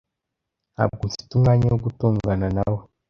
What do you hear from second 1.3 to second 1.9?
umwanya wo